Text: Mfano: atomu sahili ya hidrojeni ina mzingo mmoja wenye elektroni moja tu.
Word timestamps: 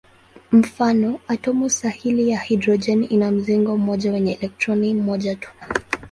Mfano: 0.51 1.19
atomu 1.27 1.69
sahili 1.69 2.29
ya 2.29 2.39
hidrojeni 2.39 3.05
ina 3.05 3.31
mzingo 3.31 3.77
mmoja 3.77 4.11
wenye 4.11 4.31
elektroni 4.33 4.93
moja 4.93 5.35
tu. 5.35 5.49